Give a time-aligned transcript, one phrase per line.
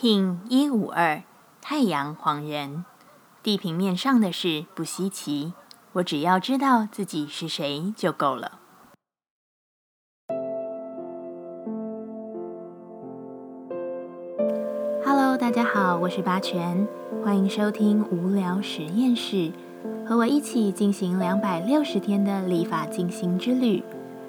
[0.00, 1.24] King 一五二
[1.60, 2.84] 太阳黄人，
[3.42, 5.54] 地平面上的事不稀奇，
[5.94, 8.60] 我只要知道自己是谁就够了。
[15.04, 16.86] Hello，大家好，我是八全，
[17.24, 19.50] 欢迎收听无聊实验室，
[20.06, 23.82] 和我一起进行两百六十天的立法进行之旅，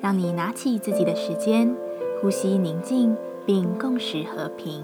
[0.00, 1.76] 让你拿起自己的时间，
[2.22, 3.14] 呼吸宁静，
[3.44, 4.82] 并共识和平。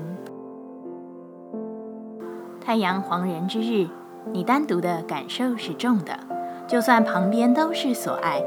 [2.66, 3.86] 太阳黄人之日，
[4.32, 6.18] 你单独的感受是重的。
[6.66, 8.43] 就算旁边都是所爱，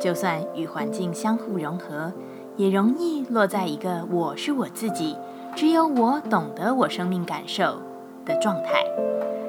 [0.00, 2.12] 就算与环境相互融合，
[2.56, 5.16] 也容易落在一个“我是我自己，
[5.56, 7.82] 只有我懂得我生命感受”
[8.24, 8.84] 的状态。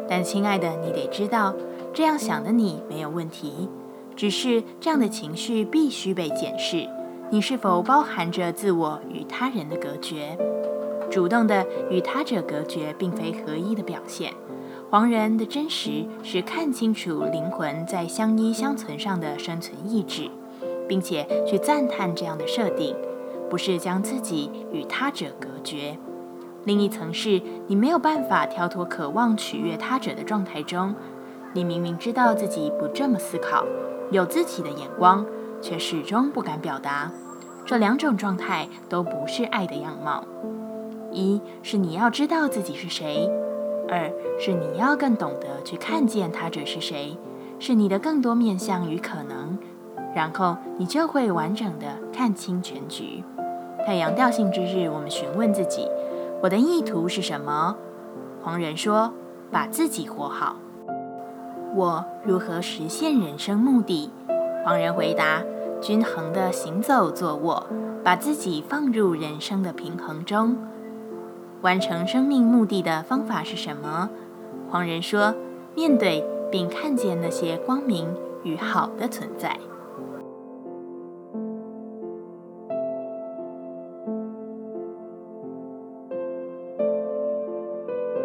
[0.10, 1.54] 但亲爱的，你得知道，
[1.94, 3.70] 这样想的你没有问题，
[4.16, 6.90] 只是这样的情绪必须被检视：
[7.30, 10.36] 你是否包含着自我与他人的隔绝？
[11.10, 14.34] 主动的与他者隔绝，并非合一的表现。
[14.90, 20.30] 黄人的真实是看清楚灵魂在相依相存上的生存意志，
[20.88, 22.96] 并且去赞叹这样的设定，
[23.50, 25.98] 不是将自己与他者隔绝。
[26.64, 30.96] 另一层是，你没有办法跳脱渴望取悦他者的状态中。
[31.54, 33.66] 你明明知道自己不这么思考，
[34.12, 35.26] 有自己的眼光，
[35.62, 37.12] 却始终不敢表达。
[37.66, 40.24] 这两种状态都不是爱的样貌。
[41.16, 43.32] 一是你要知道自己是谁，
[43.88, 47.18] 二是你要更懂得去看见他者是谁，
[47.58, 49.58] 是你的更多面相与可能，
[50.14, 53.24] 然后你就会完整的看清全局。
[53.86, 55.88] 太阳调性之日，我们询问自己：
[56.44, 57.78] 我的意图是什么？
[58.44, 59.14] 黄人说：
[59.50, 60.58] 把自己活好。
[61.76, 64.10] 我如何实现人生目的？
[64.66, 65.44] 黄人回答：
[65.80, 67.68] 均衡的行走坐卧，
[68.04, 70.58] 把自己放入人生的平衡中。
[71.62, 74.10] 完成生命目的的方法是什么？
[74.70, 75.34] 黄仁说：
[75.76, 78.08] 面对并看见那些光明
[78.44, 79.58] 与好的存在。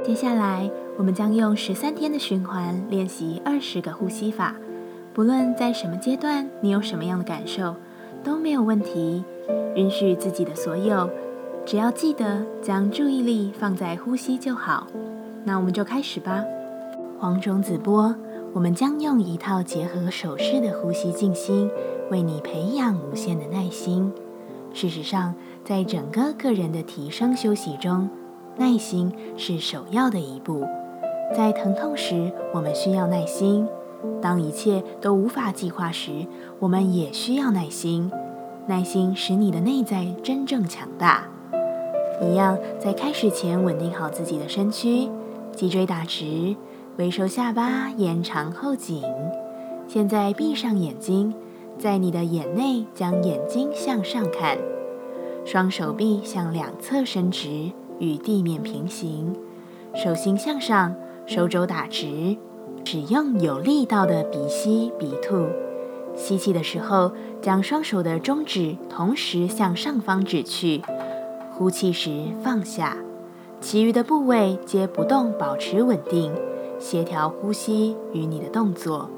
[0.02, 0.68] 接下来，
[0.98, 4.56] 我们将用十三天的循环练习二十个呼吸法。
[5.14, 7.76] 不论在什么阶段，你有什么样的感受，
[8.24, 9.24] 都没有问题。
[9.76, 11.08] 允许自己的所有。
[11.66, 14.86] 只要记得将注意力放在呼吸就好，
[15.44, 16.44] 那我们就开始吧。
[17.18, 18.14] 黄种子波，
[18.52, 21.70] 我们将用一套结合手势的呼吸静心，
[22.10, 24.12] 为你培养无限的耐心。
[24.72, 25.34] 事实上，
[25.64, 28.08] 在整个个人的提升休息中，
[28.56, 30.66] 耐心是首要的一步。
[31.36, 33.64] 在疼痛时，我们需要耐心；
[34.20, 36.26] 当一切都无法计划时，
[36.58, 38.10] 我们也需要耐心。
[38.66, 41.28] 耐心使你的内在真正强大。
[42.22, 45.08] 一样，在开始前稳定好自己的身躯，
[45.52, 46.54] 脊椎打直，
[46.98, 49.02] 微收下巴，延长后颈。
[49.88, 51.34] 现在闭上眼睛，
[51.78, 54.58] 在你的眼内将眼睛向上看，
[55.44, 59.34] 双手臂向两侧伸直，与地面平行，
[59.94, 60.94] 手心向上，
[61.26, 62.36] 手肘打直，
[62.84, 65.46] 使用有力道的鼻吸鼻吐。
[66.14, 70.82] 吸气的时候，将双手的中指同时向上方指去。
[71.60, 72.96] 呼气时放下，
[73.60, 76.32] 其余的部位皆不动，保持稳定，
[76.78, 79.10] 协调呼吸与你的动作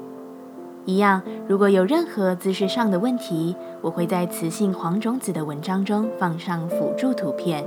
[0.83, 1.21] 一样。
[1.47, 7.65] 如果有任何姿势上的问题，我会在雌性黄种子的文章中放上辅助图片。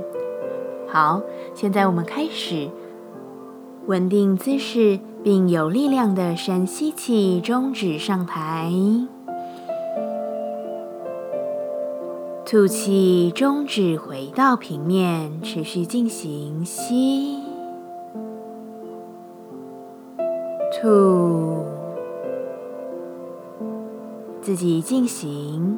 [0.87, 1.23] 好，
[1.55, 2.69] 现在我们开始
[3.87, 8.71] 稳定姿势，并有力量的深吸气，中指上抬。
[12.49, 17.43] 吐气，中指回到平面，持续进行吸、
[20.81, 21.65] 吐，
[24.41, 25.77] 自己进行。